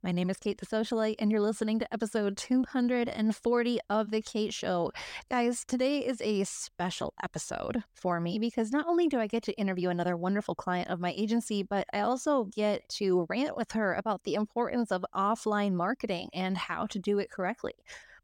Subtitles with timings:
[0.00, 4.54] My name is Kate the Socialite, and you're listening to episode 240 of The Kate
[4.54, 4.92] Show.
[5.28, 9.58] Guys, today is a special episode for me because not only do I get to
[9.58, 13.92] interview another wonderful client of my agency, but I also get to rant with her
[13.94, 17.74] about the importance of offline marketing and how to do it correctly.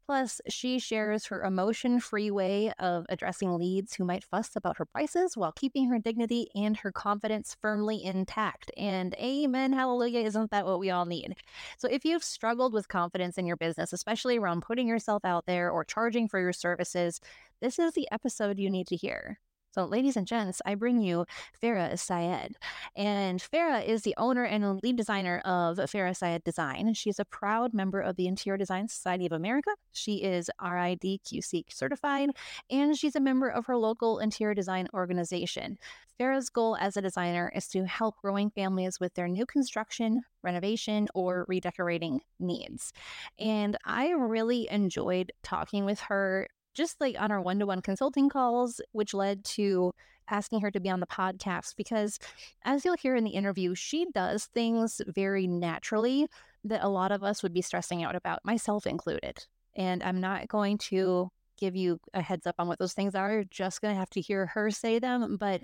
[0.05, 4.85] Plus, she shares her emotion free way of addressing leads who might fuss about her
[4.85, 8.71] prices while keeping her dignity and her confidence firmly intact.
[8.77, 11.35] And amen, hallelujah, isn't that what we all need?
[11.77, 15.71] So, if you've struggled with confidence in your business, especially around putting yourself out there
[15.71, 17.19] or charging for your services,
[17.59, 19.39] this is the episode you need to hear.
[19.75, 21.25] So, ladies and gents, I bring you
[21.61, 22.55] Farah Syed.
[22.95, 26.87] And Farah is the owner and lead designer of Farah Syed Design.
[26.87, 29.71] And she's a proud member of the Interior Design Society of America.
[29.91, 32.29] She is RIDQC certified,
[32.69, 35.77] and she's a member of her local interior design organization.
[36.17, 41.09] Farah's goal as a designer is to help growing families with their new construction, renovation,
[41.13, 42.93] or redecorating needs.
[43.37, 48.29] And I really enjoyed talking with her just like on our one to one consulting
[48.29, 49.91] calls, which led to
[50.29, 52.19] asking her to be on the podcast because,
[52.63, 56.27] as you'll hear in the interview, she does things very naturally
[56.63, 59.45] that a lot of us would be stressing out about, myself included.
[59.75, 63.31] And I'm not going to give you a heads up on what those things are.
[63.31, 65.37] You're just going to have to hear her say them.
[65.37, 65.61] But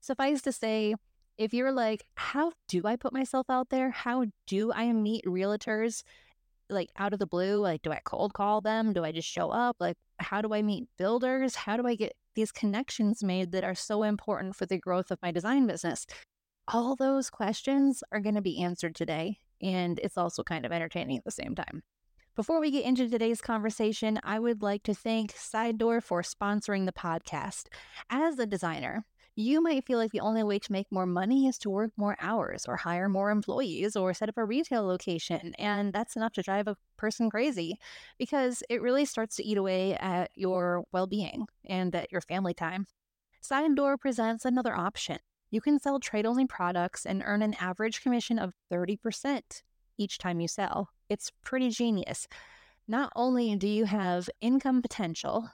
[0.00, 0.94] suffice to say,
[1.36, 3.90] if you're like, how do I put myself out there?
[3.90, 6.02] How do I meet realtors?
[6.70, 7.56] like out of the blue?
[7.56, 8.92] Like, do I cold call them?
[8.92, 9.76] Do I just show up?
[9.80, 11.54] Like, how do I meet builders?
[11.54, 15.22] How do I get these connections made that are so important for the growth of
[15.22, 16.06] my design business?
[16.68, 19.38] All those questions are going to be answered today.
[19.62, 21.82] And it's also kind of entertaining at the same time.
[22.36, 26.84] Before we get into today's conversation, I would like to thank Side Door for sponsoring
[26.84, 27.66] the podcast.
[28.10, 29.04] As a designer,
[29.36, 32.16] you might feel like the only way to make more money is to work more
[32.20, 35.54] hours or hire more employees or set up a retail location.
[35.58, 37.78] And that's enough to drive a person crazy
[38.18, 42.54] because it really starts to eat away at your well being and at your family
[42.54, 42.86] time.
[43.40, 45.18] Side Door presents another option.
[45.50, 49.62] You can sell trade only products and earn an average commission of 30%
[49.98, 50.90] each time you sell.
[51.08, 52.26] It's pretty genius.
[52.86, 55.48] Not only do you have income potential,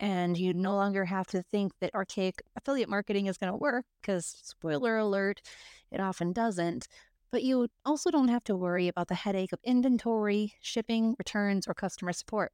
[0.00, 3.84] and you no longer have to think that archaic affiliate marketing is going to work
[4.00, 5.40] because, spoiler alert,
[5.90, 6.88] it often doesn't.
[7.30, 11.74] But you also don't have to worry about the headache of inventory, shipping, returns, or
[11.74, 12.52] customer support.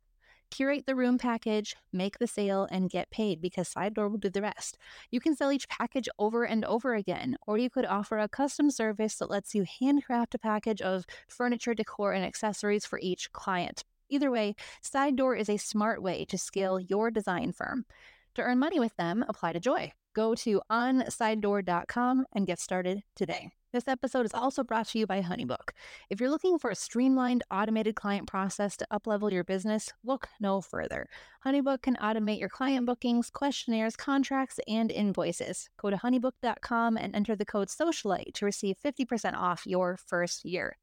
[0.51, 4.31] Curate the room package, make the sale, and get paid because Side Door will do
[4.31, 4.77] the rest.
[5.11, 8.71] You can sell each package over and over again, or you could offer a custom
[8.71, 13.85] service that lets you handcraft a package of furniture, decor, and accessories for each client.
[14.11, 17.87] Either way, Side Door is a smart way to scale your design firm.
[18.35, 19.93] To earn money with them, apply to Joy.
[20.15, 23.53] Go to onsidedoor.com and get started today.
[23.73, 25.71] This episode is also brought to you by Honeybook.
[26.09, 30.61] If you're looking for a streamlined, automated client process to uplevel your business, look no
[30.61, 31.07] further.
[31.47, 35.71] Honeybook can automate your client bookings, questionnaires, contracts, and invoices.
[35.81, 40.77] Go to honeybook.com and enter the code SOCIALITE to receive 50% off your first year.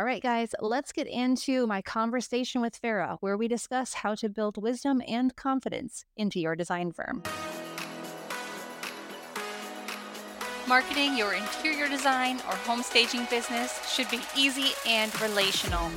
[0.00, 4.30] All right, guys, let's get into my conversation with Farah, where we discuss how to
[4.30, 7.22] build wisdom and confidence into your design firm.
[10.66, 15.90] Marketing your interior design or home staging business should be easy and relational.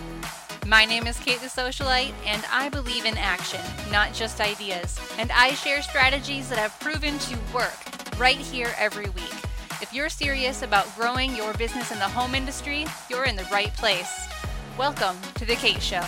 [0.67, 4.99] My name is Kate the Socialite, and I believe in action, not just ideas.
[5.17, 9.52] And I share strategies that have proven to work right here every week.
[9.93, 13.71] If you're serious about growing your business in the home industry, you're in the right
[13.75, 14.27] place.
[14.75, 16.01] Welcome to The Kate Show.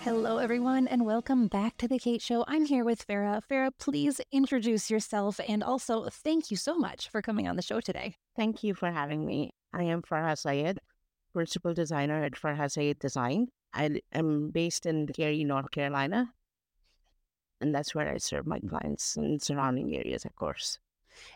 [0.00, 2.42] Hello, everyone, and welcome back to The Kate Show.
[2.48, 3.42] I'm here with Farah.
[3.46, 7.80] Farah, please introduce yourself and also thank you so much for coming on the show
[7.80, 8.14] today.
[8.34, 9.52] Thank you for having me.
[9.74, 10.78] I am Farah Syed,
[11.34, 13.48] principal designer at Farah Syed Design.
[13.74, 16.32] I am based in Cary, North Carolina,
[17.60, 20.78] and that's where I serve my clients in surrounding areas, of course.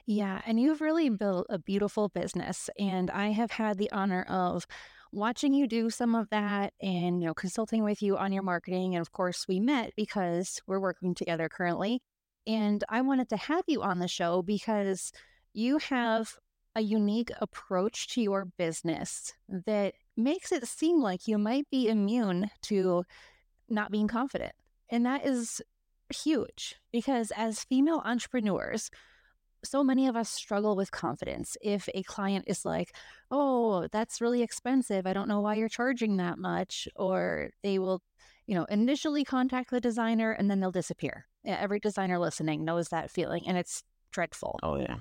[0.06, 2.71] Yeah, and you've really built a beautiful business.
[2.78, 4.67] And I have had the honor of
[5.12, 8.95] watching you do some of that and, you know, consulting with you on your marketing.
[8.95, 12.01] And of course, we met because we're working together currently.
[12.47, 15.13] And I wanted to have you on the show because
[15.53, 16.34] you have
[16.75, 22.51] a unique approach to your business that makes it seem like you might be immune
[22.63, 23.04] to
[23.69, 24.53] not being confident.
[24.91, 25.63] And that is
[26.10, 28.91] huge because as female entrepreneurs,
[29.65, 31.57] so many of us struggle with confidence.
[31.63, 32.95] If a client is like,
[33.31, 38.03] oh, that's really expensive, I don't know why you're charging that much, or they will,
[38.47, 41.27] you know, initially contact the designer and then they'll disappear.
[41.43, 44.59] Yeah, every designer listening knows that feeling and it's dreadful.
[44.63, 44.97] Oh, yeah.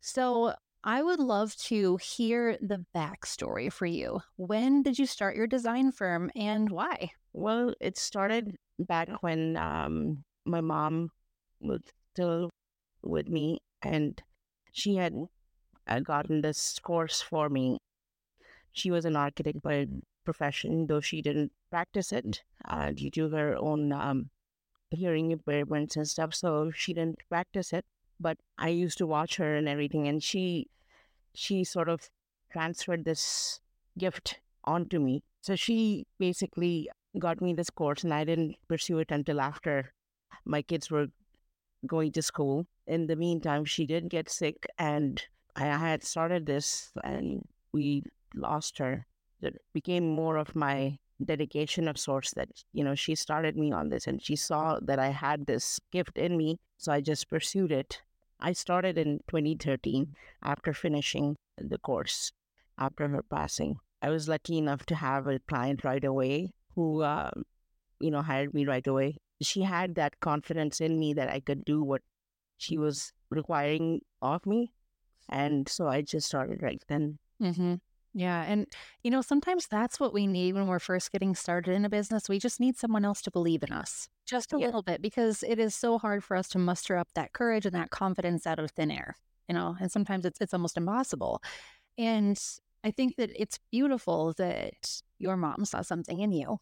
[0.00, 0.54] so,
[0.84, 4.20] I would love to hear the backstory for you.
[4.36, 7.10] When did you start your design firm and why?
[7.32, 11.10] Well, it started back when um, my mom
[11.60, 11.80] was
[12.14, 12.50] still
[13.02, 14.22] with me and
[14.72, 15.14] she had
[15.86, 17.78] uh, gotten this course for me.
[18.72, 19.86] She was an architect by
[20.24, 24.30] profession, though she didn't practice it uh, due to her own um,
[24.90, 26.34] hearing impairments and stuff.
[26.34, 27.84] So she didn't practice it.
[28.20, 30.68] But I used to watch her and everything, and she
[31.34, 32.10] she sort of
[32.52, 33.60] transferred this
[33.98, 35.22] gift onto me.
[35.42, 39.92] So she basically got me this course, and I didn't pursue it until after
[40.44, 41.08] my kids were
[41.86, 42.66] going to school.
[42.86, 45.22] In the meantime, she did get sick, and
[45.56, 48.02] I had started this, and we
[48.34, 49.06] lost her.
[49.42, 53.88] It became more of my dedication of sorts that you know she started me on
[53.88, 57.72] this and she saw that i had this gift in me so i just pursued
[57.72, 58.02] it
[58.38, 62.32] i started in 2013 after finishing the course
[62.78, 67.30] after her passing i was lucky enough to have a client right away who uh,
[67.98, 71.64] you know hired me right away she had that confidence in me that i could
[71.64, 72.02] do what
[72.56, 74.72] she was requiring of me
[75.28, 77.74] and so i just started right then mm-hmm.
[78.14, 78.42] Yeah.
[78.42, 78.66] And,
[79.04, 82.28] you know, sometimes that's what we need when we're first getting started in a business.
[82.28, 84.66] We just need someone else to believe in us just a Yeah.
[84.66, 87.74] little bit because it is so hard for us to muster up that courage and
[87.76, 89.14] that confidence out of thin air,
[89.46, 91.42] you know, and sometimes it's, it's almost impossible.
[91.96, 92.42] And
[92.82, 96.58] I think that it's beautiful that your mom saw something in you.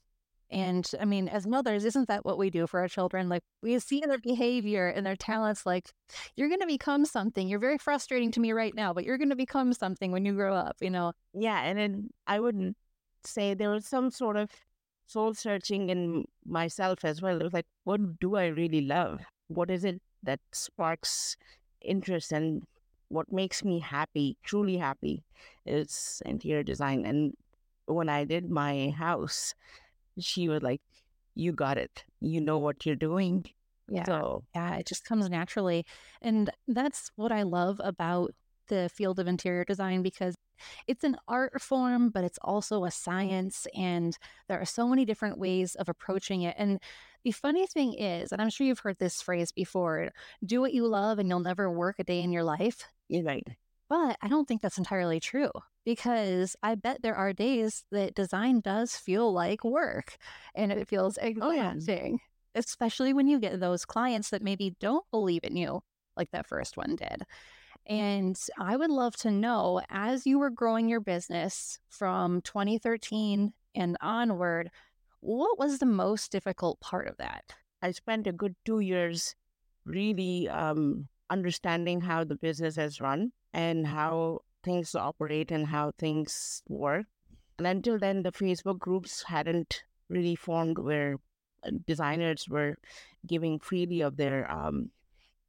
[0.51, 3.29] And I mean, as mothers, isn't that what we do for our children?
[3.29, 5.91] Like we see their behavior and their talents, like,
[6.37, 7.49] you're going to become something.
[7.49, 10.35] You're very frustrating to me right now, but you're going to become something when you
[10.35, 11.13] grow up, you know?
[11.35, 12.77] Yeah, and then I wouldn't
[13.25, 14.51] say there was some sort of
[15.09, 17.41] soul searching in myself as well.
[17.41, 19.21] It was like, what do I really love?
[19.49, 21.37] What is it that sparks
[21.81, 22.63] interest and
[23.09, 25.23] what makes me happy, truly happy,
[25.65, 27.07] is interior design.
[27.07, 27.35] And
[27.87, 29.55] when I did my house,
[30.19, 30.81] she was like,
[31.35, 32.05] You got it.
[32.21, 33.45] You know what you're doing.
[33.89, 34.05] Yeah.
[34.05, 35.85] So, Yeah, it just comes naturally.
[36.23, 38.33] And that's what I love about
[38.69, 40.35] the field of interior design because
[40.87, 43.67] it's an art form, but it's also a science.
[43.77, 44.17] And
[44.49, 46.57] there are so many different ways of approaching it.
[46.59, 46.81] And
[47.25, 50.11] the funny thing is, and I'm sure you've heard this phrase before
[50.45, 52.89] do what you love and you'll never work a day in your life.
[53.09, 53.47] you're right.
[53.89, 55.51] But I don't think that's entirely true
[55.85, 60.17] because I bet there are days that design does feel like work
[60.55, 61.73] and it feels Oh, yeah.
[61.73, 62.19] exhausting,
[62.55, 65.83] especially when you get those clients that maybe don't believe in you
[66.17, 67.23] like that first one did.
[67.87, 73.97] And I would love to know as you were growing your business from 2013 and
[74.01, 74.71] onward,
[75.21, 77.45] what was the most difficult part of that?
[77.83, 79.37] I spent a good two years
[79.85, 86.63] really um, understanding how the business has run and how things operate and how things
[86.69, 87.07] work.
[87.59, 91.17] And until then, the Facebook groups hadn't really formed where
[91.65, 92.77] uh, designers were
[93.27, 94.91] giving freely of their um,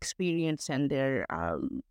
[0.01, 1.81] experience and their um,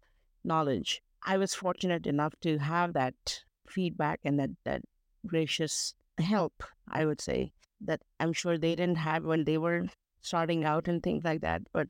[0.45, 1.03] knowledge.
[1.23, 4.83] I was fortunate enough to have that feedback and that, that
[5.27, 9.87] gracious help, I would say, that I'm sure they didn't have when they were
[10.27, 11.63] starting out and things like that.
[11.73, 11.89] But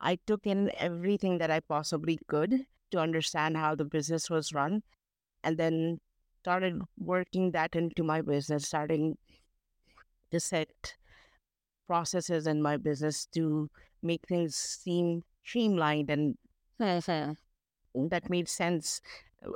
[0.00, 4.82] I took in everything that I possibly could to understand how the business was run
[5.42, 6.00] and then
[6.42, 9.16] started working that into my business, starting
[10.30, 10.94] to set
[11.86, 13.70] processes in my business to
[14.02, 16.36] make things seem streamlined and
[17.94, 19.00] that made sense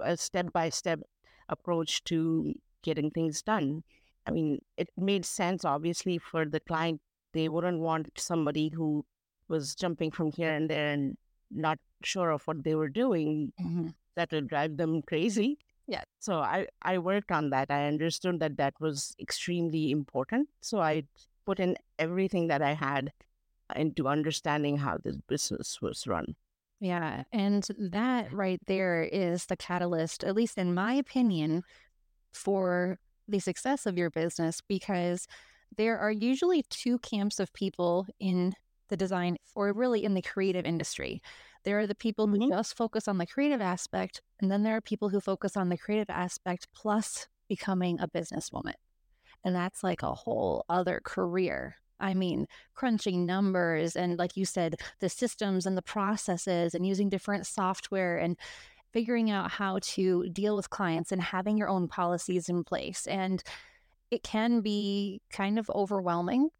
[0.03, 1.01] a step by step
[1.49, 3.83] approach to getting things done.
[4.27, 7.01] I mean, it made sense obviously for the client.
[7.33, 9.05] They wouldn't want somebody who
[9.49, 11.17] was jumping from here and there and
[11.51, 13.53] not sure of what they were doing.
[13.61, 13.95] Mhm.
[14.17, 15.59] That would drive them crazy.
[15.87, 16.05] Yeah.
[16.21, 17.71] So I, I worked on that.
[17.71, 20.49] I understood that that was extremely important.
[20.61, 21.05] So I
[21.47, 23.13] put in everything that I had
[23.75, 26.37] into understanding how this business was run.
[26.81, 27.25] Yeah.
[27.33, 31.63] And that right there is the catalyst, at least in my opinion,
[32.33, 35.27] for the success of your business because
[35.77, 38.55] there are usually two camps of people in
[38.89, 41.23] the design or really in the creative industry.
[41.65, 42.49] There are the people who Mhm.
[42.49, 45.79] just focus on the creative aspect, and then there are people who focus on the
[45.79, 48.75] creative aspect plus becoming a businesswoman.
[49.45, 51.77] And that's like a whole other career.
[51.99, 57.09] I mean, crunching numbers and, like you said, the systems and the processes and using
[57.11, 58.39] different software and
[58.93, 63.07] figuring out how to deal with clients and having your own policies in place.
[63.07, 63.43] And
[64.11, 66.50] it can be kind of overwhelming.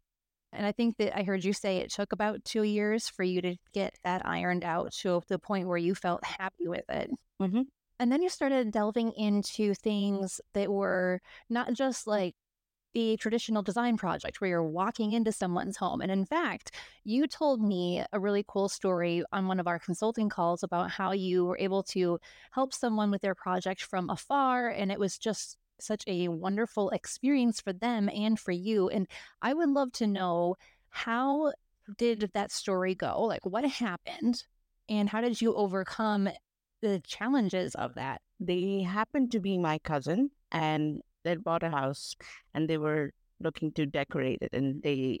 [0.53, 3.41] And I think that I heard you say it took about two years for you
[3.41, 7.11] to get that ironed out to the point where you felt happy with it.
[7.39, 7.71] Mhm.
[7.99, 12.35] And then you started delving into things that were not just like
[12.93, 16.01] the traditional design project where you're walking into someone's home.
[16.01, 20.29] And in fact, you told me a really cool story on one of our consulting
[20.29, 22.19] calls about how you were able to
[22.51, 24.69] help someone with their project from afar.
[24.69, 28.89] And it was just such a wonderful experience for them and for you.
[28.89, 29.07] And
[29.41, 30.55] I would love to know
[30.89, 31.53] how
[31.97, 33.23] did that story go?
[33.23, 34.43] Like, what happened?
[34.89, 36.29] And how did you overcome
[36.81, 38.21] the challenges of that?
[38.39, 42.15] They happened to be my cousin, and they bought a house,
[42.53, 45.19] and they were looking to decorate it, and they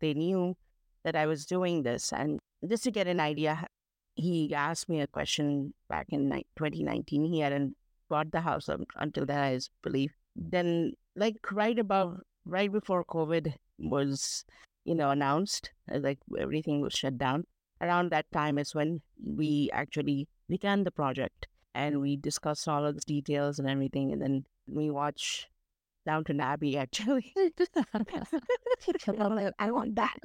[0.00, 0.56] they knew
[1.04, 2.38] that I was doing this, and
[2.68, 3.66] just to get an idea,
[4.14, 7.24] he asked me a question back in 2019.
[7.24, 7.76] He hadn't
[8.10, 10.12] bought the house until then, I believe.
[10.36, 14.44] Then, like right above, right before COVID was,
[14.84, 17.46] you know, announced, uh, like everything was shut down.
[17.80, 22.96] Around that time is when we actually began the project and we discussed all of
[22.96, 24.12] the details and everything.
[24.12, 25.48] And then we watch
[26.04, 27.32] Downton Abbey actually.
[29.58, 30.16] I want that.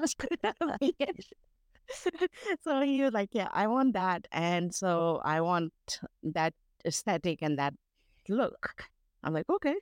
[2.64, 4.28] so he was like, Yeah, I want that.
[4.32, 5.74] And so I want
[6.24, 6.54] that
[6.86, 7.74] aesthetic and that
[8.30, 8.86] look.
[9.24, 9.76] I'm like, okay.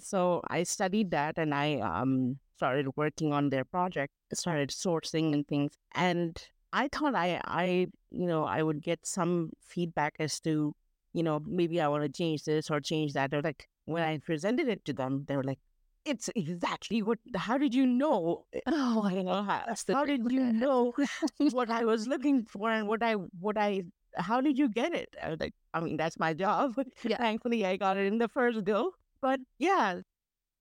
[0.00, 5.46] So I studied that and I um started working on their project, started sourcing and
[5.46, 5.72] things.
[5.94, 6.36] And
[6.72, 10.74] I thought I I you know, I would get some feedback as to,
[11.12, 13.32] you know, maybe I want to change this or change that.
[13.32, 15.58] Or like when I presented it to them, they were like,
[16.04, 20.40] it's exactly what how did you know oh i don't know how, how did you
[20.40, 20.92] know
[21.50, 23.82] what i was looking for and what i what i
[24.18, 27.16] how did you get it i was like i mean that's my job yeah.
[27.16, 30.00] thankfully i got it in the first go but yeah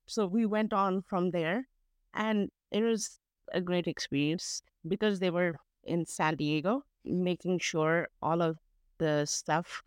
[0.05, 1.67] so we went on from there
[2.13, 3.19] and it was
[3.53, 8.57] a great experience because they were in san diego making sure all of
[8.97, 9.81] the stuff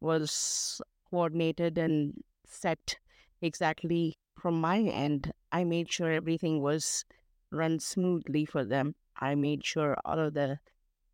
[0.00, 2.12] was coordinated and
[2.46, 2.96] set
[3.40, 5.32] exactly from my end.
[5.52, 7.04] I made sure everything was
[7.50, 8.94] run smoothly for them.
[9.16, 10.58] I made sure all of the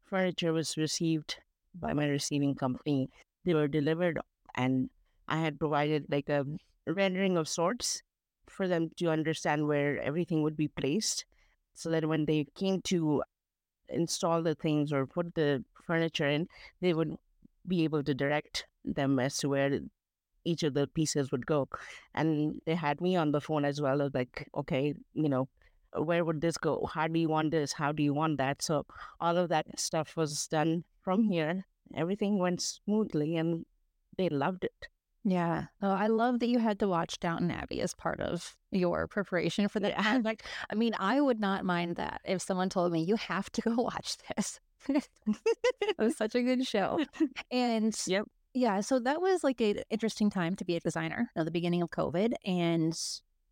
[0.03, 1.37] furniture was received
[1.75, 3.09] by my receiving company.
[3.45, 4.19] They were delivered,
[4.55, 4.91] and
[5.29, 6.45] I had provided like a
[6.87, 8.03] rendering of sorts
[8.49, 11.25] for them to understand where everything would be placed
[11.75, 13.23] so that when they came to
[13.89, 16.49] install the things or put the furniture in,
[16.81, 17.17] they would
[17.67, 19.81] be able to direct them as to where
[20.45, 21.69] each of the pieces would go.
[22.15, 25.49] And they had me on the phone as well as like, okay, you know,
[25.95, 26.87] where would this go?
[26.93, 27.73] How do you want this?
[27.73, 28.63] How do you want that?
[28.63, 28.87] So
[29.21, 31.67] all of that stuff was done from here.
[31.95, 33.65] Everything went smoothly and
[34.17, 34.89] they loved it.
[35.25, 35.67] Yeah.
[35.83, 39.69] Oh, I love that you had to watch Downton Abbey as part of your preparation
[39.69, 40.21] for the yeah.
[40.25, 43.61] Like, I mean, I would not mind that if someone told me you have to
[43.61, 44.61] go watch this.
[44.89, 47.05] it was such a good show.
[47.51, 48.27] And yep.
[48.53, 51.53] Yeah, so that was like an interesting time to be a designer you know, the
[51.53, 52.99] beginning of COVID and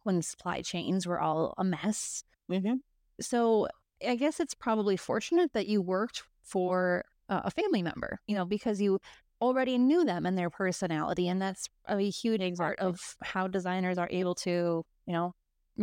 [0.03, 2.25] when supply chains were all a mess.
[2.51, 2.77] Mm-hmm.
[3.21, 3.69] So
[4.07, 8.45] I guess it's probably fortunate that you worked for uh, a family member, you know,
[8.45, 8.99] because you
[9.41, 11.29] already knew them and their personality.
[11.29, 12.57] And that's a huge exactly.
[12.57, 15.35] part of how designers are able to, you know,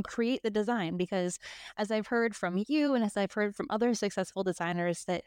[0.04, 0.98] create the design.
[0.98, 1.40] Because
[1.78, 5.24] as I've heard from you and as I've heard from other successful designers, that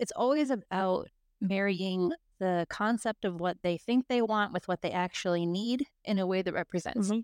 [0.00, 1.08] it's always about
[1.40, 6.18] marrying the concept of what they think they want with what they actually need in
[6.18, 7.08] a way that represents.
[7.08, 7.20] Mm-hmm.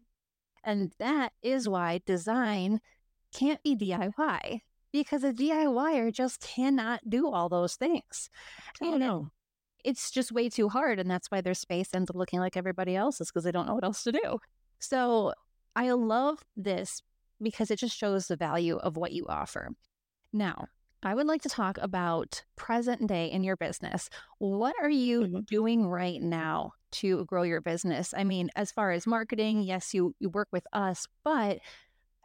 [0.65, 2.81] And that is why design
[3.33, 4.61] can't be DIY
[4.93, 8.29] because a DIYer just cannot do all those things.
[8.81, 9.31] Oh, no.
[9.85, 10.99] it's just way too hard.
[10.99, 13.75] And that's why their space ends up looking like everybody else's because they don't know
[13.75, 14.39] what else to do.
[14.79, 15.33] So
[15.75, 17.03] I love this
[17.41, 19.71] because it just shows the value of what you offer.
[20.33, 20.67] Now,
[21.03, 24.09] I would like to talk about present day in your business.
[24.39, 25.41] What are you mm-hmm.
[25.41, 28.15] doing right now to grow your business?
[28.17, 31.59] I mean, as far as marketing, yes, you you work with us, but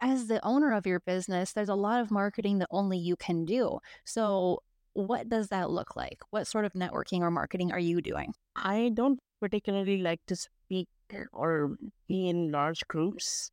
[0.01, 3.45] as the owner of your business, there's a lot of marketing that only you can
[3.45, 3.79] do.
[4.05, 4.63] So,
[4.93, 6.21] what does that look like?
[6.31, 8.33] What sort of networking or marketing are you doing?
[8.55, 10.87] I don't particularly like to speak
[11.31, 11.77] or
[12.07, 13.51] be in large groups.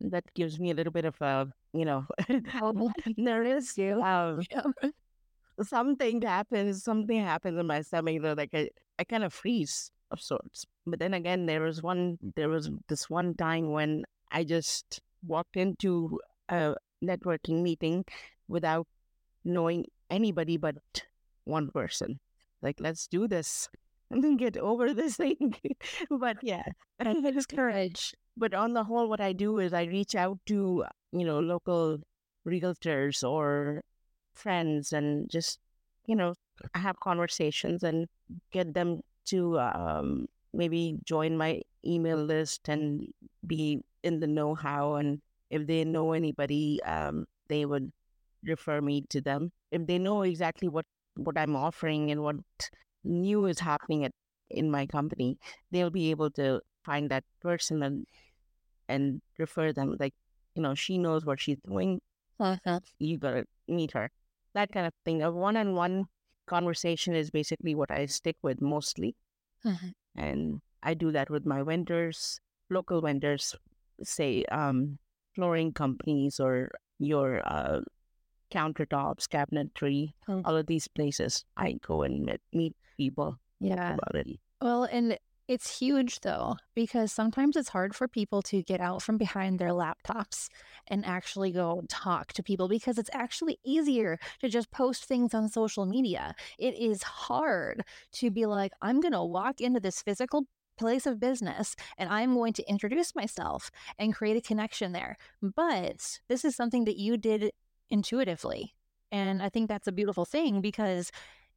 [0.00, 2.06] That gives me a little bit of a you know,
[3.42, 4.42] is um,
[5.62, 10.20] something happens, something happens in my stomach, know, like I, I kind of freeze of
[10.20, 10.66] sorts.
[10.86, 15.56] But then again, there was one, there was this one time when I just walked
[15.56, 18.04] into a networking meeting
[18.48, 18.86] without
[19.44, 20.76] knowing anybody but
[21.44, 22.20] one person.
[22.60, 23.68] Like, let's do this
[24.10, 25.54] and then get over this thing.
[26.10, 26.64] but yeah,
[26.98, 28.14] that is courage.
[28.36, 31.98] But on the whole, what I do is I reach out to you know, local
[32.46, 33.82] realtors or
[34.34, 35.58] friends and just,
[36.06, 36.34] you know,
[36.74, 38.06] have conversations and
[38.50, 43.12] get them to um, maybe join my email list and
[43.46, 44.94] be in the know how.
[44.94, 47.92] And if they know anybody, um, they would
[48.44, 49.52] refer me to them.
[49.70, 52.36] If they know exactly what, what I'm offering and what
[53.04, 54.12] new is happening at,
[54.50, 55.38] in my company,
[55.70, 58.06] they'll be able to find that person and
[58.88, 59.96] and refer them.
[59.98, 60.14] Like,
[60.54, 62.00] you know, she knows what she's doing.
[62.38, 62.80] Uh-huh.
[62.98, 64.10] You gotta meet her.
[64.54, 65.22] That kind of thing.
[65.22, 66.06] A one on one
[66.46, 69.14] conversation is basically what I stick with mostly.
[69.64, 69.88] Uh-huh.
[70.16, 73.54] And I do that with my vendors, local vendors,
[74.04, 74.98] say um,
[75.34, 77.80] flooring companies or your uh,
[78.50, 80.42] countertops, cabinetry, Oh.
[80.44, 81.44] all of these places.
[81.56, 83.94] I go and meet, meet people Yeah.
[83.94, 84.38] about it.
[84.60, 85.18] Well, and
[85.48, 89.70] it's huge though, because sometimes it's hard for people to get out from behind their
[89.70, 90.48] laptops
[90.86, 95.48] and actually go talk to people because it's actually easier to just post things on
[95.48, 96.34] social media.
[96.58, 97.82] It is hard
[98.12, 100.46] to be like, I'm going to walk into this physical
[100.82, 105.16] place of business and I'm going to introduce myself and create a connection there.
[105.42, 107.52] But this is something that you did
[107.90, 108.74] intuitively.
[109.10, 111.10] And I think that's a beautiful thing because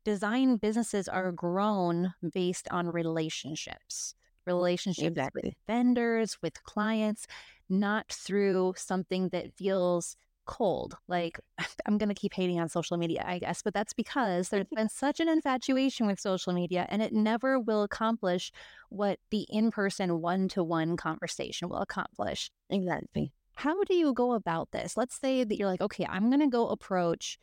[0.03, 4.15] design businesses are grown based on relationships
[4.45, 5.57] relationships with Exactly.
[5.67, 7.25] vendors with clients
[7.67, 11.39] not through something that feels cold like
[11.85, 14.89] i'm going to keep hating on social media i guess but that's because there's been
[14.89, 18.51] such an infatuation with social media and it never will accomplish
[18.89, 23.31] what the in-person one-to-one conversation will accomplish Exactly.
[23.55, 24.97] how do you go about this?
[24.97, 27.37] Let's say that you're like, okay, I'm going to go approach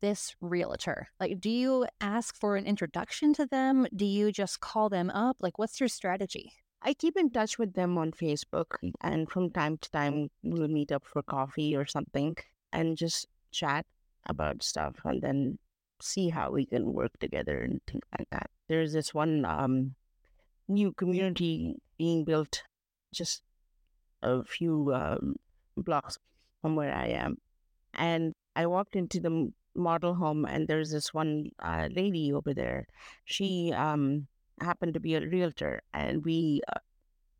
[0.00, 1.08] this realtor.
[1.20, 3.86] Like, do you ask for an introduction to them?
[3.94, 5.36] Do you just call them up?
[5.40, 6.52] Like, what's your strategy?
[6.86, 10.92] I keep in touch with them on Facebook, and from time to time, we'll meet
[10.92, 12.36] up for coffee or something
[12.74, 13.86] and just chat
[14.26, 15.58] about stuff and then
[16.02, 18.50] see how we can work together and things like that.
[18.68, 19.94] There's this one um,
[20.68, 22.62] new community being built
[23.14, 23.40] just
[24.22, 25.36] a few um,
[25.78, 26.18] blocks
[26.60, 27.38] from where I am.
[27.94, 32.86] And I walked into the model home, and there's this one uh, lady over there.
[33.24, 34.26] She um,
[34.60, 36.80] happened to be a realtor, and we uh,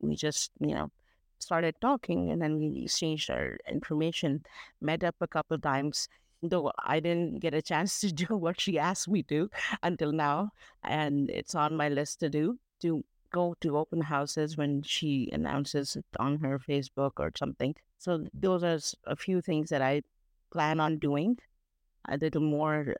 [0.00, 0.90] we just you know
[1.38, 4.44] started talking, and then we exchanged our information,
[4.81, 6.09] met up a couple times.
[6.42, 9.50] Though I didn't get a chance to do what she asked me to
[9.83, 10.50] until now,
[10.83, 15.96] and it's on my list to do to go to open houses when she announces
[15.96, 17.74] it on her Facebook or something.
[17.98, 20.03] So those are a few things that I
[20.53, 21.38] plan on doing
[22.09, 22.94] a little more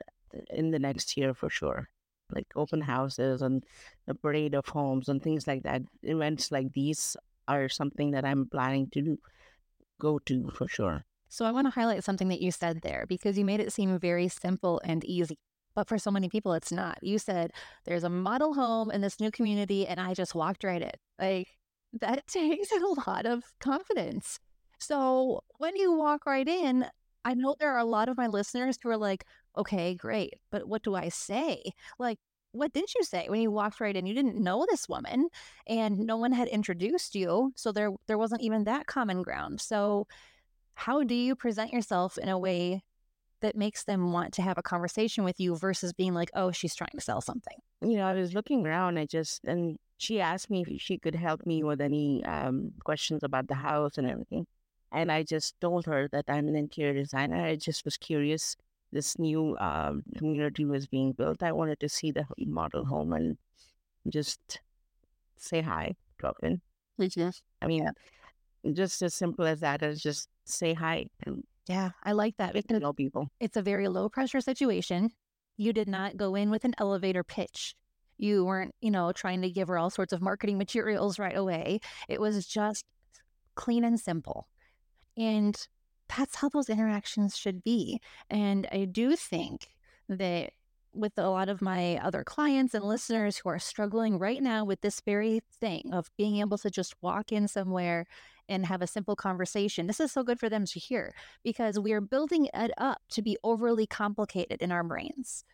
[0.51, 1.89] in the next year for sure.
[2.35, 3.65] Like open houses and
[4.07, 5.83] the parade of homes and things like that.
[6.03, 7.17] Events like these
[7.49, 9.19] are something that I'm planning to
[10.01, 11.05] go to for sure.
[11.29, 13.99] So, I want to highlight something that you said there because you made it seem
[13.99, 15.37] very simple and easy.
[15.75, 16.99] But for so many people, it's not.
[17.03, 17.51] You said
[17.85, 20.93] there's a model home in this new community, and I just walked right in.
[21.19, 21.49] Like,
[22.01, 24.39] that takes a lot of confidence.
[24.79, 26.87] So, when you walk right in,
[27.25, 29.25] I know there are a lot of my listeners who are like,
[29.57, 31.63] okay, great, but what do I say?
[31.99, 32.19] Like,
[32.53, 34.07] what did you say when you walked right in?
[34.07, 35.29] You didn't know this woman
[35.67, 37.53] and no one had introduced you.
[37.57, 39.61] So there there wasn't even that common ground.
[39.61, 40.07] So
[40.75, 42.83] how do you present yourself in a way
[43.41, 46.75] that makes them want to have a conversation with you versus being like, oh, she's
[46.75, 47.59] trying to sell something?
[47.81, 48.99] You know, I was looking around.
[48.99, 53.23] I just and she asked me if she could help me with any um, questions
[53.25, 54.47] about the house and everything.
[54.93, 57.45] And I just told her that I'm an interior designer.
[57.45, 58.57] I just was curious.
[58.95, 61.43] This new um, community was being built.
[61.43, 63.37] I wanted to see the model home and
[64.09, 64.61] just
[65.37, 66.61] say hi, drop in.
[67.61, 67.91] I mean,
[68.73, 72.81] just as simple as that, as just say hi and Yeah, I like that because
[72.81, 73.29] know people.
[73.41, 75.11] it's a very low pressure situation.
[75.57, 77.75] You did not go in with an elevator pitch.
[78.17, 81.81] You weren't, you know, trying to give her all sorts of marketing materials right away.
[82.09, 82.85] It was just
[83.57, 84.47] clean and simple.
[85.17, 85.57] And
[86.09, 88.01] that's how those interactions should be.
[88.31, 89.69] And I do think
[90.09, 90.53] that
[90.93, 94.81] with a lot of my other clients and listeners who are struggling right now with
[94.81, 98.07] this very thing of being able to just walk in somewhere
[98.49, 101.13] and have a simple conversation, this is so good for them to hear
[101.43, 105.45] because we are building it up to be overly complicated in our brains.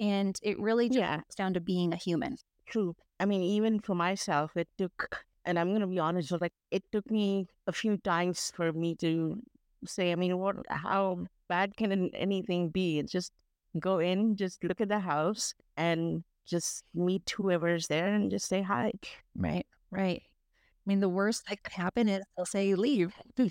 [0.00, 2.38] And it really just Yeah, comes down to being a human.
[2.66, 2.94] true.
[3.18, 7.10] I mean, even for myself, it took, and I'm gonna be honest, like it took
[7.10, 9.42] me a few times for me to
[9.86, 12.98] say, I mean, what, how bad can anything be?
[12.98, 13.32] It's just
[13.78, 18.62] go in, just look at the house, and just meet whoever's there, and just say
[18.62, 18.92] hi.
[19.36, 19.66] Right.
[19.90, 20.22] Right.
[20.24, 23.14] I mean, the worst that could happen is they'll say leave.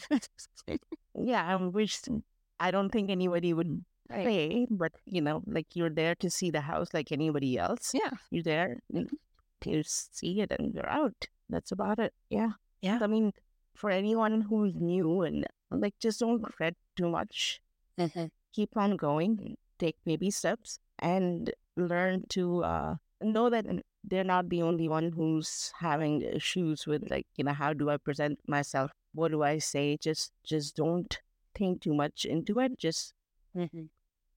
[1.17, 2.21] Yeah, I wish mm.
[2.59, 4.25] I don't think anybody would mm, right.
[4.25, 7.91] say, but you know, like you're there to see the house like anybody else.
[7.93, 8.11] Yeah.
[8.31, 11.27] You're there, you see it and you're out.
[11.49, 12.13] That's about it.
[12.29, 12.51] Yeah.
[12.81, 12.99] Yeah.
[13.01, 13.31] I mean,
[13.75, 17.61] for anyone who's new and like, just don't fret too much.
[17.99, 18.25] Mm-hmm.
[18.53, 23.65] Keep on going, take baby steps, and learn to uh, know that
[24.03, 27.97] they're not the only one who's having issues with like, you know, how do I
[27.97, 28.91] present myself?
[29.13, 29.97] What do I say?
[29.97, 31.19] Just, just don't
[31.53, 32.77] think too much into it.
[32.77, 33.13] Just
[33.55, 33.85] Mm-hmm.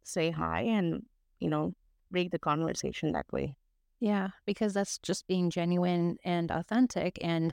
[0.02, 1.04] say hi and
[1.40, 1.74] you know
[2.10, 3.54] break the conversation that way.
[4.00, 7.18] Yeah, because that's just being genuine and authentic.
[7.20, 7.52] And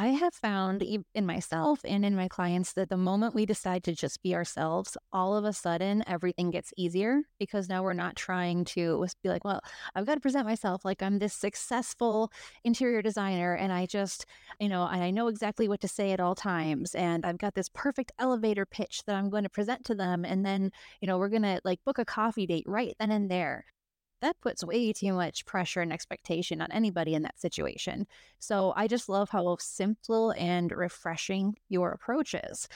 [0.00, 3.94] I have found in myself and in my clients that the moment we decide to
[3.94, 8.64] just be ourselves, all of a sudden everything gets easier because now we're not trying
[8.64, 9.60] to be like, well,
[9.94, 12.32] I've got to present myself like I'm this successful
[12.64, 14.24] interior designer and I just,
[14.58, 16.94] you know, I know exactly what to say at all times.
[16.94, 20.24] And I've got this perfect elevator pitch that I'm going to present to them.
[20.24, 23.30] And then, you know, we're going to like book a coffee date right then and
[23.30, 23.66] there
[24.20, 28.06] that puts way too much pressure and expectation on anybody in that situation.
[28.38, 32.68] So I just love how simple and refreshing your approach is.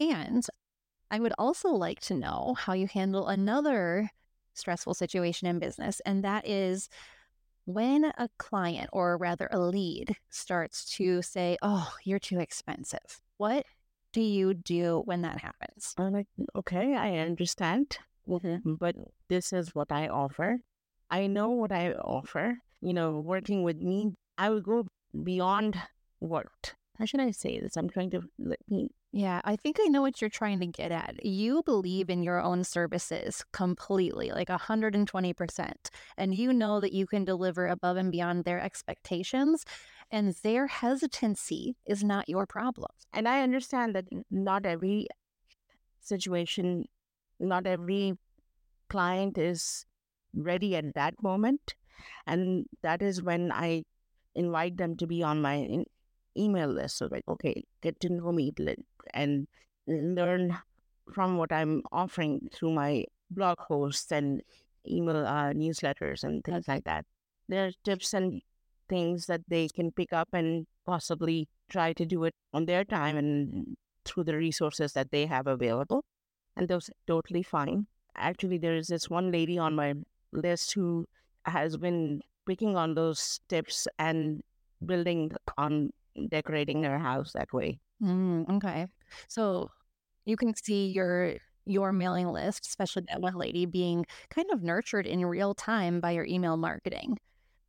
[0.00, 0.46] And
[1.10, 4.10] I would also like to know how you handle another
[4.54, 6.88] stressful situation in business, and that is
[7.64, 13.20] when a client or rather a lead starts to say, Oh, you're too expensive.
[13.36, 13.66] What
[14.12, 15.94] do you do when that happens?
[15.98, 17.98] Like, mm, okay, I understand.
[18.28, 18.74] Mm-hmm.
[18.74, 18.94] but
[19.28, 20.58] this is what I offer.
[21.10, 22.58] I know what I offer.
[22.80, 24.86] You know, working with me, I will go
[25.24, 25.80] beyond
[26.18, 26.74] what.
[26.98, 27.76] How should I say this?
[27.76, 28.90] I'm trying to let me.
[29.12, 31.24] Yeah, I think I know what you're trying to get at.
[31.24, 35.72] You believe in your own services completely, like 120%.
[36.16, 39.64] And you know that you can deliver above and beyond their expectations.
[40.10, 42.90] And their hesitancy is not your problem.
[43.12, 45.06] And I understand that not every
[46.00, 46.84] situation,
[47.40, 48.14] not every
[48.88, 49.84] client is
[50.34, 51.74] ready at that moment.
[52.26, 53.84] And that is when I
[54.34, 55.84] invite them to be on my
[56.36, 56.98] email list.
[56.98, 58.52] So, like, okay, get to know me
[59.14, 59.46] and
[59.86, 60.56] learn
[61.12, 64.42] from what I'm offering through my blog posts and
[64.86, 67.04] email uh, newsletters and things like that.
[67.48, 68.42] There are tips and
[68.88, 73.16] things that they can pick up and possibly try to do it on their time
[73.16, 76.04] and through the resources that they have available.
[76.58, 77.86] And those totally fine.
[78.16, 79.94] Actually, there is this one lady on my
[80.32, 81.06] list who
[81.44, 84.42] has been picking on those tips and
[84.84, 85.90] building on
[86.28, 87.78] decorating her house that way.
[88.02, 88.88] Mm, okay.
[89.28, 89.70] So
[90.24, 95.06] you can see your your mailing list, especially that one lady, being kind of nurtured
[95.06, 97.18] in real time by your email marketing.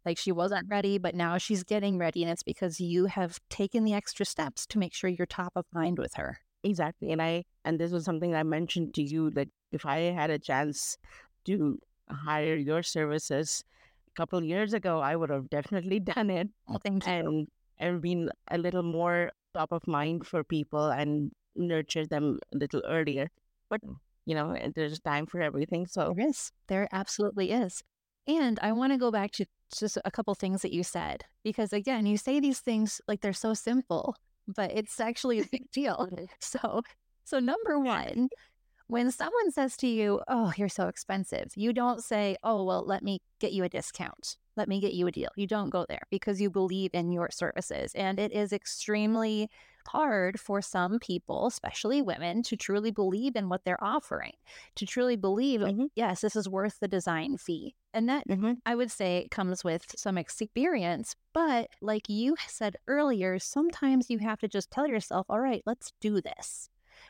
[0.06, 2.23] Like she wasn't ready, but now she's getting ready.
[2.23, 5.65] And it's because you have taken the extra steps to make sure you're top of
[5.73, 6.39] mind with her.
[6.63, 7.11] Exactly.
[7.11, 10.39] And I and this was something I mentioned to you that if I had a
[10.39, 10.97] chance
[11.45, 13.63] to hire your services
[14.07, 16.49] a couple years ago, I would have definitely done it.
[16.67, 17.13] Well, thank you.
[17.13, 22.57] and and been a little more top of mind for people and nurture them a
[22.57, 23.29] little earlier.
[23.69, 23.95] But mm.
[24.25, 25.87] you know, there's time for everything.
[25.87, 26.51] So There is.
[26.67, 27.83] There absolutely is.
[28.27, 29.45] And I want to go back to
[29.75, 33.33] just a couple things that you said, because again, you say these things like they're
[33.33, 34.15] so simple,
[34.55, 36.09] but it's actually a big deal.
[36.39, 36.81] So,
[37.23, 38.29] so number one,
[38.88, 43.03] when someone says to you, Oh, you're so expensive, you don't say, Oh, well, let
[43.03, 44.38] me get you a discount.
[44.59, 45.29] Let me get you a deal.
[45.37, 47.93] You don't go there because you believe in your services.
[47.95, 49.49] And it is extremely
[49.87, 54.33] hard for some people, especially women, to truly believe in what they're offering,
[54.75, 55.87] to truly believe, Mhm.
[55.95, 57.73] yes, this is worth the design fee.
[57.93, 58.57] And that Mhm.
[58.65, 61.15] I would say comes with some experience.
[61.31, 65.93] But like you said earlier, sometimes you have to just tell yourself, all right, let's
[66.01, 66.69] do this.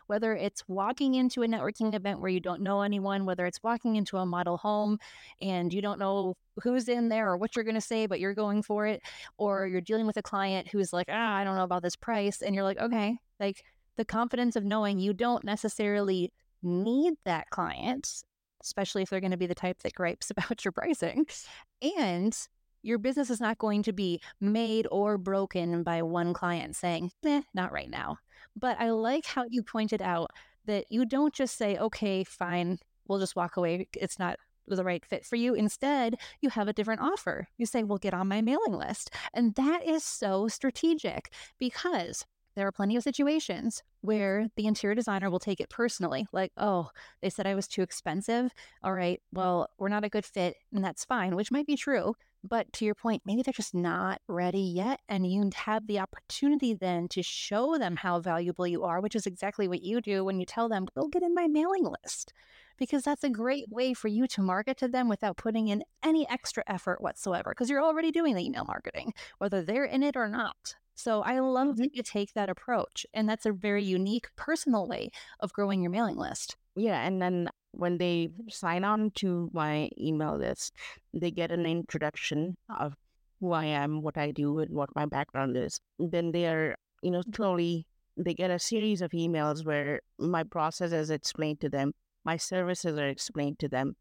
[0.10, 3.96] Whether it's walking into a networking event where you don't know anyone, whether it's walking
[3.96, 4.98] into a model home
[5.40, 8.34] and you don't know who's in there or what you're going to say, but you're
[8.34, 9.02] going for it,
[9.38, 12.42] or you're dealing with a client who's like, ah, I don't know about this price.
[12.42, 13.64] And you're like, okay, like
[13.98, 18.24] the confidence of knowing you don't necessarily need that client,
[18.64, 21.28] especially if they're going to be the type that gripes about your pricing.
[21.82, 22.36] And
[22.82, 27.42] your business is not going to be made or broken by one client saying, eh,
[27.54, 28.18] not right now.
[28.60, 30.32] But I like how you pointed out
[30.66, 33.88] that you don't just say, okay, fine, we'll just walk away.
[33.94, 35.54] It's not the right fit for you.
[35.54, 37.48] Instead, you have a different offer.
[37.58, 39.12] You say, well, get on my mailing list.
[39.34, 45.30] And that is so strategic because there are plenty of situations where the interior designer
[45.30, 46.90] will take it personally like oh
[47.22, 48.52] they said i was too expensive
[48.84, 52.14] all right well we're not a good fit and that's fine which might be true
[52.44, 55.02] But to your point, maybe they're just not ready yet.
[55.10, 59.26] And you have the opportunity then to show them how valuable you are, which is
[59.26, 62.34] exactly what you do when you tell them, go get in my mailing list.
[62.78, 66.28] Because that's a great way for you to market to them without putting in any
[66.30, 70.30] extra effort whatsoever, because you're already doing the email marketing, whether they're in it or
[70.30, 70.76] not.
[70.96, 71.98] So I love that mm-hmm.
[71.98, 73.06] you take that approach.
[73.14, 76.56] And that's a very unique personal way of growing your mailing list.
[76.76, 77.06] Yeah.
[77.06, 80.74] And then when they sign on to my email list,
[81.14, 82.96] they get an introduction of
[83.40, 85.80] who I am, what I do, and what my background is.
[85.98, 87.34] Then they are, you know, mm-hmm.
[87.36, 87.86] slowly
[88.18, 91.94] they get a series of emails where my process is explained to them,
[92.26, 93.96] my services are explained to them,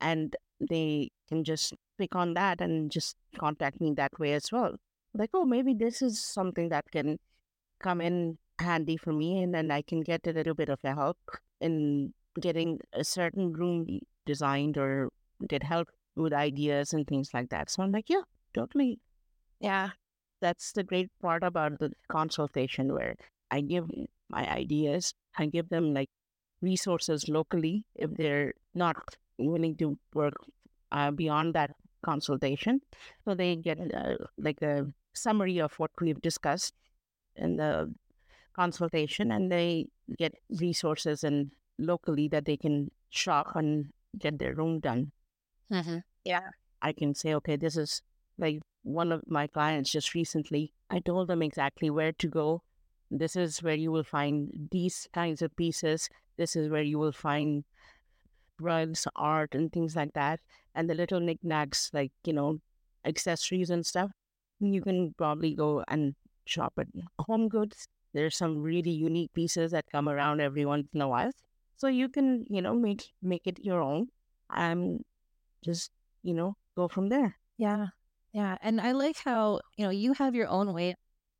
[0.00, 4.76] and they can just click on that and just contact me that way as well.
[5.12, 7.18] Like, oh, maybe this is something that can
[7.80, 10.94] come in handy for me, and then I can get a little bit of a
[10.94, 11.18] help
[11.60, 15.10] in getting a certain room designed or
[15.48, 17.70] get help with ideas and things like that.
[17.70, 18.22] So I'm like, yeah,
[18.54, 18.98] totally.
[19.60, 19.90] Yeah.
[20.40, 23.16] That's the great part about the consultation where
[23.50, 23.88] I give
[24.28, 26.10] my ideas, I give them like
[26.60, 28.96] resources locally if they're not
[29.38, 30.34] willing to work
[30.92, 31.72] uh, beyond that
[32.04, 32.80] consultation.
[33.24, 36.74] So they get uh, like a summary of what we've discussed
[37.36, 37.92] in the
[38.54, 39.86] consultation and they
[40.18, 43.86] get resources and locally that they can shop and
[44.18, 45.12] get their room done.
[45.72, 45.98] Mm-hmm.
[46.24, 46.48] Yeah.
[46.82, 48.02] I can say, okay, this is
[48.38, 50.72] like one of my clients just recently.
[50.90, 52.62] I told them exactly where to go.
[53.10, 56.08] This is where you will find these kinds of pieces.
[56.36, 57.64] This is where you will find
[58.60, 60.40] rugs, art, and things like that.
[60.74, 62.60] And the little knickknacks, like, you know,
[63.04, 64.10] accessories and stuff.
[64.60, 66.88] You can probably go and shop at
[67.20, 67.86] Home Goods.
[68.12, 71.32] There's some really unique pieces that come around every once in a while.
[71.76, 74.08] So you can, you know, make make it your own
[74.50, 75.04] and
[75.64, 75.90] just,
[76.22, 77.36] you know, go from there.
[77.58, 77.88] Yeah.
[78.32, 78.56] Yeah.
[78.62, 80.94] And I like how, you know, you have your own way.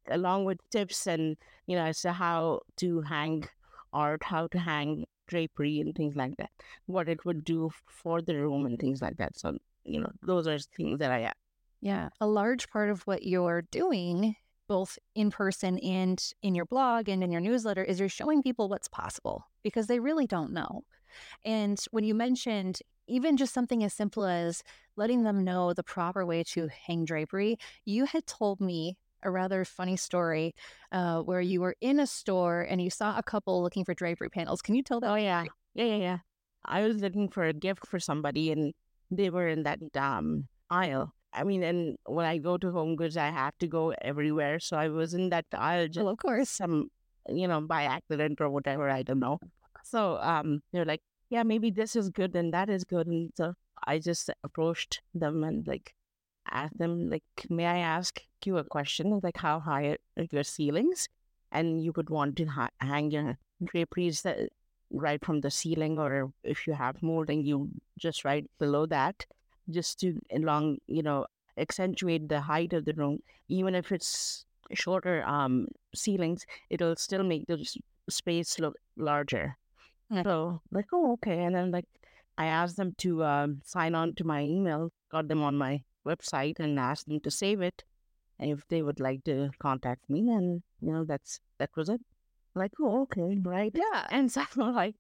[0.09, 3.45] Along with tips and, you know, as to how to hang
[3.93, 6.51] art, how to hang drapery and things like that,
[6.87, 9.39] what it would do for the room and things like that.
[9.39, 11.33] So, you know, those are things that I uh
[11.81, 12.09] Yeah.
[12.21, 14.37] A large part of what you're doing
[14.75, 18.69] both in person and in your blog and in your newsletter is you're showing people
[18.69, 20.83] what's possible because they really don't know.
[21.45, 24.65] And when you mentioned even just something as simple as
[24.97, 29.65] letting them know the proper way to hang drapery, you had told me a rather
[29.65, 30.57] funny story
[30.91, 34.29] uh, where you were in a store and you saw a couple looking for drapery
[34.29, 34.61] panels.
[34.61, 35.11] Can you tell that?
[35.13, 35.45] Oh, yeah.
[35.75, 36.19] Yeah, yeah, yeah.
[36.65, 38.75] I was looking for a gift for somebody and
[39.09, 43.17] they were in that um, aisle I mean, and when I go to Home Goods,
[43.17, 44.61] I have to go everywhere.
[44.61, 46.91] So I was in that aisle just well, of course, some,
[47.29, 48.89] you know, by accident or whatever.
[48.89, 49.41] I don't know.
[49.83, 53.07] So um, they're like, yeah, maybe this is good and that is good.
[53.07, 53.55] And so
[53.87, 55.93] I just approached them and like
[56.51, 59.21] asked them, like, may I ask you a question?
[59.23, 61.09] Like, how high are your ceilings?
[61.51, 64.39] And you would want to ha- hang your draperies that,
[64.91, 69.27] right from the ceiling, or if you have molding, you just right below that
[69.71, 73.21] just to along, you know, accentuate the height of the room.
[73.49, 77.65] Even if it's shorter um ceilings, it'll still make the
[78.09, 79.57] space look larger.
[80.23, 81.45] So like, oh, okay.
[81.45, 81.87] And then like,
[82.37, 86.59] I asked them to um, sign on to my email, got them on my website,
[86.61, 87.85] and asked them to save it.
[88.39, 92.01] And if they would like to contact me, then you know that's that was it.
[92.55, 94.07] Like, oh, okay, right, yeah.
[94.11, 94.97] And so I'm like,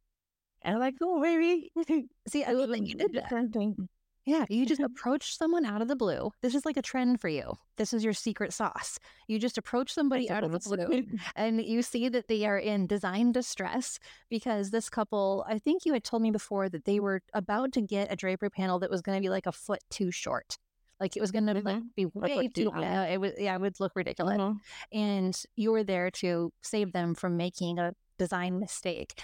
[0.62, 1.70] and I'm like, oh, maybe
[2.28, 3.30] see, I love that you did that.
[3.52, 3.88] Thing.
[4.26, 6.30] Yeah, you just approach someone out of the blue.
[6.40, 7.58] This is like a trend for you.
[7.76, 8.98] This is your secret sauce.
[9.28, 11.04] You just approach somebody out of the blue
[11.36, 13.98] and you see that they are in design distress
[14.30, 17.82] because this couple, I think you had told me before that they were about to
[17.82, 20.56] get a drapery panel that was going to be like a foot too short.
[21.00, 21.66] Like it was going to mm-hmm.
[21.66, 23.08] like, be way too high.
[23.08, 24.38] It was, yeah, it would look ridiculous.
[24.38, 24.98] Mm-hmm.
[24.98, 29.20] And you were there to save them from making a design mistake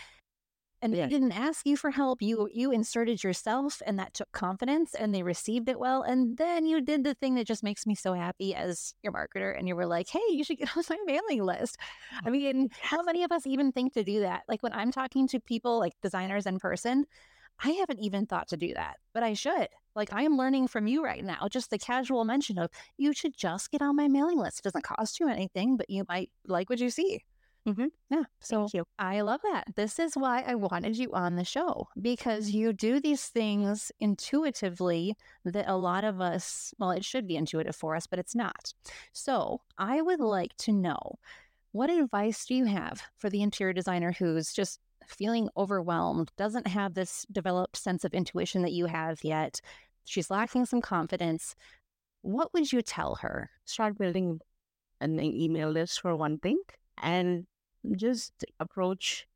[0.83, 1.05] and yeah.
[1.05, 5.15] they didn't ask you for help you you inserted yourself and that took confidence and
[5.15, 8.15] they received it well and then you did the thing that just makes me so
[8.15, 11.43] happy as your marketer and you were like hey you should get on my mailing
[11.45, 11.77] list.
[12.25, 14.43] I mean how many of us even think to do that?
[14.49, 17.05] Like when i'm talking to people like designers in person
[17.63, 19.69] i haven't even thought to do that but i should.
[19.95, 23.37] Like i am learning from you right now just the casual mention of you should
[23.37, 26.71] just get on my mailing list it doesn't cost you anything but you might like
[26.71, 27.23] what you see
[27.69, 27.87] Mm-hmm.
[28.11, 28.23] Yeah.
[28.41, 28.69] So
[28.99, 29.65] I love that.
[29.77, 35.15] This is why I wanted you on the show because you do these things intuitively
[35.45, 38.73] that a lot of us, well, it should be intuitive for us, but it's not.
[39.13, 41.19] So I would like to know
[41.73, 46.95] what advice do you have for the interior designer who's just feeling overwhelmed, doesn't have
[46.95, 49.61] this developed sense of intuition that you have yet?
[50.05, 51.55] She's lacking some confidence.
[52.23, 53.51] what would you tell her?
[53.65, 54.41] Start building
[55.01, 56.59] an email list for one thing
[57.01, 57.47] and
[57.97, 59.27] just approach,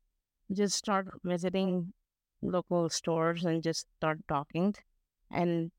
[0.51, 1.93] just start visiting
[2.41, 4.75] local stores and just start talking
[5.31, 5.71] and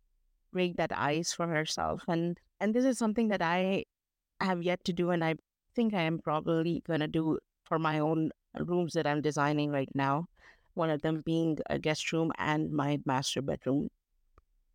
[0.53, 2.05] break that ice for herself.
[2.09, 3.85] And and this is something that I
[4.41, 5.37] have yet to do and I
[5.75, 10.27] think I am probably gonna do for my own rooms that I'm designing right now.
[10.75, 13.91] One of them being a guest room and my master bedroom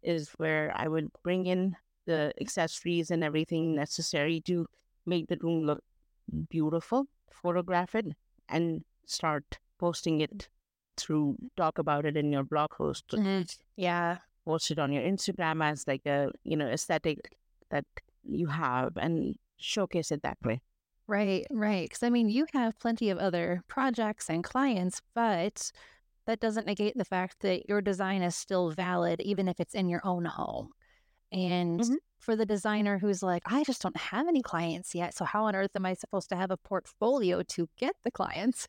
[0.01, 4.67] is where I would bring in the accessories and everything necessary to
[5.05, 5.83] make the room look
[6.49, 8.07] beautiful, photograph it,
[8.49, 10.49] and start posting it
[10.97, 13.07] through talk about it in your blog post.
[13.09, 13.43] Mm-hmm.
[13.75, 14.17] Yeah.
[14.45, 17.35] Post it on your Instagram as like a, you know, aesthetic
[17.69, 17.85] that
[18.23, 20.61] you have and showcase it that way.
[21.07, 21.89] Right, right.
[21.89, 25.71] Because I mean, you have plenty of other projects and clients, but
[26.25, 29.89] that doesn't negate the fact that your design is still valid, even if it's in
[29.89, 30.69] your own home.
[31.31, 31.95] And mm-hmm.
[32.19, 35.15] for the designer who's like, I just don't have any clients yet.
[35.15, 38.67] So, how on earth am I supposed to have a portfolio to get the clients?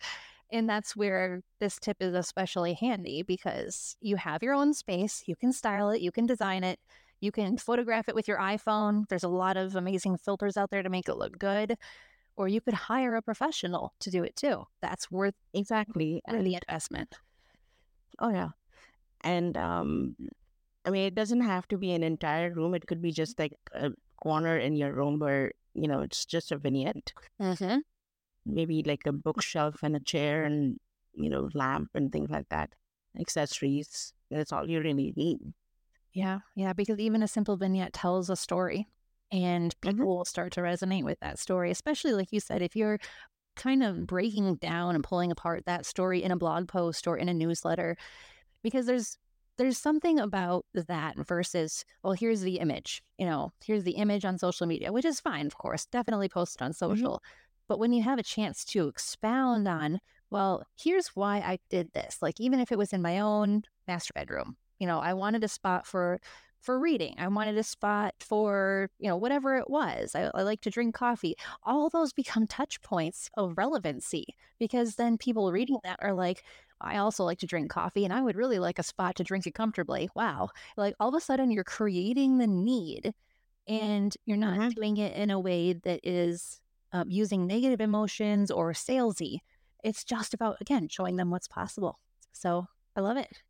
[0.52, 5.34] And that's where this tip is especially handy because you have your own space, you
[5.34, 6.78] can style it, you can design it,
[7.20, 9.08] you can photograph it with your iPhone.
[9.08, 11.76] There's a lot of amazing filters out there to make it look good.
[12.36, 14.64] Or you could hire a professional to do it too.
[14.80, 17.14] That's worth exactly the investment.
[18.18, 18.50] Oh yeah.
[19.22, 20.16] And um
[20.84, 22.74] I mean it doesn't have to be an entire room.
[22.74, 23.90] It could be just like a
[24.22, 27.12] corner in your room where, you know, it's just a vignette.
[27.40, 27.78] Mm-hmm
[28.46, 30.78] maybe like a bookshelf and a chair and
[31.14, 32.70] you know lamp and things like that
[33.20, 35.38] accessories that's all you really need
[36.12, 38.86] yeah yeah because even a simple vignette tells a story
[39.30, 40.06] and people mm-hmm.
[40.06, 42.98] will start to resonate with that story especially like you said if you're
[43.54, 47.28] kind of breaking down and pulling apart that story in a blog post or in
[47.28, 47.96] a newsletter
[48.62, 49.18] because there's
[49.58, 54.38] there's something about that versus well here's the image you know here's the image on
[54.38, 56.90] social media which is fine of course definitely post it on mm-hmm.
[56.90, 57.42] social mm-hmm.
[57.72, 62.18] But when you have a chance to expound on, well, here's why I did this,
[62.20, 65.48] like even if it was in my own master bedroom, you know, I wanted a
[65.48, 66.20] spot for
[66.60, 67.14] for reading.
[67.16, 70.14] I wanted a spot for, you know, whatever it was.
[70.14, 71.34] I, I, like to drink coffee.
[71.64, 74.26] All those become touch points of relevancy
[74.60, 76.44] because then people reading that are like,
[76.82, 79.46] I also like to drink coffee and I would really like a spot to drink
[79.46, 80.10] it comfortably.
[80.14, 80.50] Wow.
[80.76, 83.14] Like all of a sudden you're creating the need
[83.68, 84.68] and you're not mm-hmm.
[84.70, 86.60] doing it in a way that is
[86.92, 89.38] um, using negative emotions or salesy.
[89.82, 91.98] It's just about, again, showing them what's possible.
[92.32, 92.66] So
[92.96, 93.42] I love it.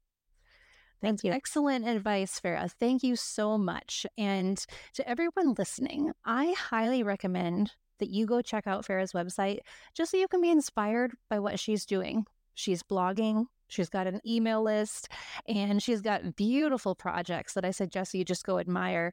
[1.00, 1.32] Thank you.
[1.32, 2.70] Excellent advice, Farah.
[2.70, 4.06] Thank you so much.
[4.16, 4.64] And
[4.94, 9.58] to everyone listening, I highly recommend that you go check out Farah's website
[9.94, 12.24] just so you can be inspired by what she's doing.
[12.54, 15.08] She's blogging, she's got an email list,
[15.48, 19.12] and she's got beautiful projects that I suggest you just go admire.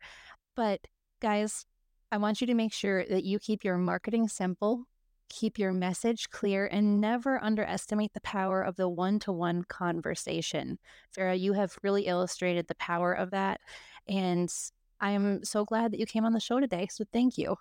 [0.55, 0.81] But
[1.21, 1.65] guys,
[2.11, 4.85] I want you to make sure that you keep your marketing simple,
[5.29, 10.79] keep your message clear, and never underestimate the power of the one to one conversation.
[11.15, 13.61] Farah, you have really illustrated the power of that.
[14.07, 14.51] And
[14.99, 16.87] I am so glad that you came on the show today.
[16.91, 17.55] So thank you.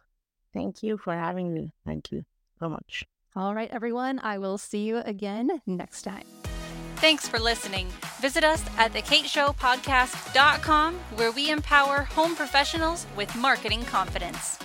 [0.54, 1.72] Thank you for having me.
[1.84, 2.24] Thank you
[2.58, 3.04] so much.
[3.36, 4.18] All right, everyone.
[4.22, 6.24] I will see you again next time.
[6.96, 7.86] Thanks for listening.
[8.20, 14.58] Visit us at thekateshowpodcast.com where we empower home professionals with marketing confidence.